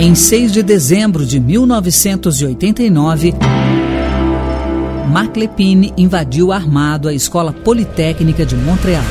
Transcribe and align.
Em 0.00 0.14
6 0.14 0.52
de 0.52 0.62
dezembro 0.62 1.26
de 1.26 1.40
1989, 1.40 3.34
Marc 5.10 5.36
Lepine 5.36 5.92
invadiu 5.96 6.52
armado 6.52 7.08
a 7.08 7.12
Escola 7.12 7.52
Politécnica 7.52 8.46
de 8.46 8.54
Montreal. 8.54 9.02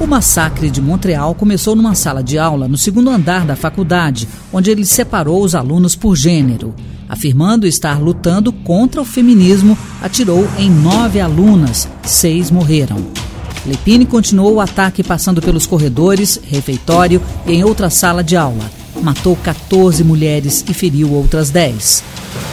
O 0.00 0.06
massacre 0.06 0.70
de 0.70 0.80
Montreal 0.80 1.34
começou 1.34 1.76
numa 1.76 1.94
sala 1.94 2.22
de 2.22 2.38
aula 2.38 2.66
no 2.66 2.78
segundo 2.78 3.10
andar 3.10 3.44
da 3.44 3.54
faculdade, 3.54 4.26
onde 4.50 4.70
ele 4.70 4.86
separou 4.86 5.44
os 5.44 5.54
alunos 5.54 5.94
por 5.94 6.16
gênero. 6.16 6.74
Afirmando 7.06 7.66
estar 7.66 8.00
lutando 8.00 8.50
contra 8.50 9.02
o 9.02 9.04
feminismo, 9.04 9.76
atirou 10.00 10.48
em 10.58 10.70
nove 10.70 11.20
alunas, 11.20 11.86
seis 12.02 12.50
morreram. 12.50 12.96
Lepine 13.66 14.04
continuou 14.04 14.54
o 14.54 14.60
ataque 14.60 15.02
passando 15.02 15.40
pelos 15.40 15.66
corredores, 15.66 16.40
refeitório 16.44 17.22
e 17.46 17.52
em 17.52 17.64
outra 17.64 17.90
sala 17.90 18.22
de 18.22 18.36
aula. 18.36 18.70
Matou 19.02 19.36
14 19.36 20.02
mulheres 20.02 20.64
e 20.68 20.74
feriu 20.74 21.12
outras 21.12 21.50
10. 21.50 22.02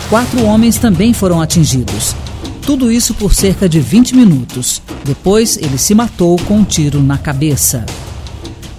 Quatro 0.09 0.43
homens 0.43 0.77
também 0.77 1.13
foram 1.13 1.41
atingidos. 1.41 2.15
Tudo 2.61 2.91
isso 2.91 3.13
por 3.15 3.33
cerca 3.33 3.67
de 3.67 3.79
20 3.79 4.15
minutos. 4.15 4.81
Depois, 5.03 5.57
ele 5.57 5.77
se 5.77 5.95
matou 5.95 6.37
com 6.41 6.57
um 6.57 6.63
tiro 6.63 7.01
na 7.01 7.17
cabeça. 7.17 7.85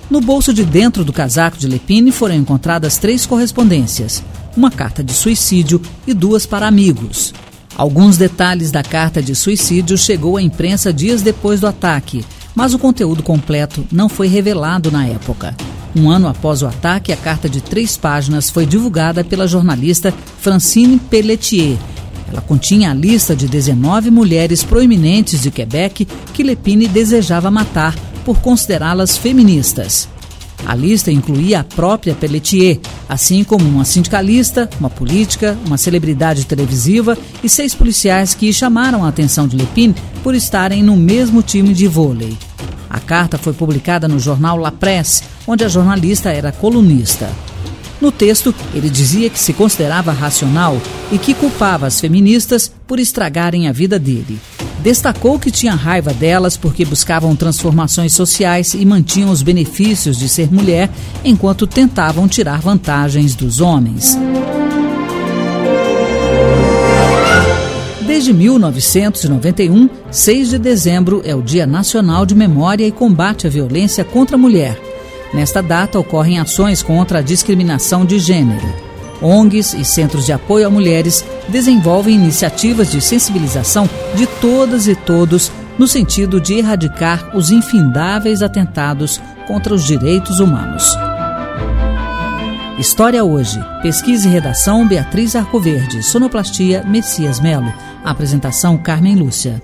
No 0.09 0.21
bolso 0.21 0.53
de 0.53 0.65
dentro 0.65 1.05
do 1.05 1.13
casaco 1.13 1.57
de 1.57 1.69
Lepine 1.69 2.11
foram 2.11 2.35
encontradas 2.35 2.99
três 2.99 3.27
correspondências: 3.27 4.23
uma 4.57 4.71
carta 4.71 5.03
de 5.03 5.13
suicídio 5.13 5.81
e 6.07 6.15
duas 6.15 6.47
para 6.47 6.67
amigos. 6.67 7.33
Alguns 7.81 8.19
detalhes 8.19 8.71
da 8.71 8.83
carta 8.83 9.23
de 9.23 9.35
suicídio 9.35 9.97
chegou 9.97 10.37
à 10.37 10.43
imprensa 10.43 10.93
dias 10.93 11.23
depois 11.23 11.61
do 11.61 11.67
ataque, 11.67 12.23
mas 12.55 12.75
o 12.75 12.79
conteúdo 12.79 13.23
completo 13.23 13.87
não 13.91 14.07
foi 14.07 14.29
revelado 14.29 14.91
na 14.91 15.07
época. 15.07 15.57
Um 15.97 16.11
ano 16.11 16.29
após 16.29 16.61
o 16.61 16.67
ataque, 16.67 17.11
a 17.11 17.17
carta 17.17 17.49
de 17.49 17.63
três 17.63 17.97
páginas 17.97 18.51
foi 18.51 18.67
divulgada 18.67 19.25
pela 19.25 19.49
jornalista 19.49 20.13
Francine 20.43 20.99
Pelletier. 20.99 21.79
Ela 22.31 22.43
continha 22.43 22.91
a 22.91 22.95
lista 22.95 23.35
de 23.35 23.49
19 23.49 24.11
mulheres 24.11 24.63
proeminentes 24.63 25.41
de 25.41 25.51
Quebec 25.51 26.07
que 26.35 26.43
Lepine 26.43 26.87
desejava 26.87 27.51
matar 27.51 27.97
por 28.27 28.41
considerá-las 28.43 29.17
feministas. 29.17 30.07
A 30.67 30.75
lista 30.75 31.11
incluía 31.11 31.61
a 31.61 31.65
própria 31.65 32.15
Pelletier, 32.15 32.79
assim 33.11 33.43
como 33.43 33.69
uma 33.69 33.85
sindicalista, 33.85 34.71
uma 34.79 34.89
política, 34.89 35.59
uma 35.67 35.77
celebridade 35.77 36.47
televisiva 36.47 37.19
e 37.43 37.49
seis 37.49 37.75
policiais 37.75 38.35
que 38.35 38.53
chamaram 38.53 39.05
a 39.05 39.09
atenção 39.09 39.49
de 39.49 39.57
Lepine 39.57 39.97
por 40.23 40.33
estarem 40.33 40.81
no 40.81 40.97
mesmo 40.97 41.43
time 41.43 41.75
de 41.75 41.89
vôlei. 41.89 42.39
A 42.89 43.01
carta 43.01 43.37
foi 43.37 43.53
publicada 43.53 44.07
no 44.07 44.21
jornal 44.21 44.57
La 44.57 44.71
Presse, 44.71 45.25
onde 45.45 45.65
a 45.65 45.69
jornalista 45.69 46.31
era 46.31 46.53
colunista. 46.53 47.29
No 48.01 48.13
texto, 48.13 48.55
ele 48.73 48.89
dizia 48.89 49.29
que 49.29 49.41
se 49.41 49.53
considerava 49.53 50.13
racional 50.13 50.81
e 51.11 51.19
que 51.19 51.35
culpava 51.35 51.89
as 51.89 52.01
feministas 52.01 52.73
por 52.87 53.01
estragarem 53.01 53.67
a 53.67 53.73
vida 53.73 53.99
dele. 53.99 54.39
Destacou 54.83 55.39
que 55.39 55.51
tinha 55.51 55.75
raiva 55.75 56.13
delas 56.15 56.57
porque 56.57 56.87
buscavam 56.87 57.37
transformações 57.37 58.15
sociais 58.15 58.73
e 58.73 58.85
mantinham 58.87 59.31
os 59.31 59.43
benefícios 59.43 60.19
de 60.19 60.27
ser 60.27 60.51
mulher 60.51 60.89
enquanto 61.23 61.67
tentavam 61.67 62.27
tirar 62.27 62.63
vantagens 62.63 63.35
dos 63.35 63.61
homens. 63.61 64.17
Desde 68.07 68.33
1991, 68.33 69.89
6 70.11 70.51
de 70.51 70.59
dezembro 70.59 71.21
é 71.25 71.35
o 71.35 71.43
Dia 71.43 71.67
Nacional 71.67 72.25
de 72.25 72.35
Memória 72.35 72.87
e 72.87 72.93
Combate 72.93 73.47
à 73.47 73.51
Violência 73.51 74.03
contra 74.03 74.37
a 74.37 74.39
Mulher. 74.39 74.81
Nesta 75.33 75.63
data 75.63 75.99
ocorrem 75.99 76.39
ações 76.39 76.83
contra 76.83 77.19
a 77.19 77.23
discriminação 77.23 78.05
de 78.05 78.19
gênero. 78.19 78.90
ONGs 79.23 79.75
e 79.75 79.85
centros 79.85 80.27
de 80.27 80.33
apoio 80.33 80.67
a 80.67 80.71
mulheres 80.71 81.25
desenvolvem 81.49 82.15
iniciativas 82.15 82.91
de 82.91 83.01
sensibilização 83.01 83.89
de 84.15 84.27
todas 84.27 84.87
e 84.87 84.95
todos 84.95 85.51
no 85.79 85.87
sentido 85.87 86.41
de 86.41 86.55
erradicar 86.55 87.37
os 87.37 87.51
infindáveis 87.51 88.43
atentados 88.43 89.21
contra 89.47 89.75
os 89.75 89.85
direitos 89.85 90.41
humanos. 90.41 90.85
História 92.79 93.23
hoje. 93.23 93.61
Pesquisa 93.83 94.27
e 94.27 94.31
redação 94.31 94.89
Beatriz 94.89 95.37
Arcoverde. 95.37 96.03
Sonoplastia 96.03 96.83
Messias 96.83 97.39
Melo. 97.39 97.71
Apresentação 98.03 98.79
Carmen 98.79 99.17
Lúcia. 99.17 99.61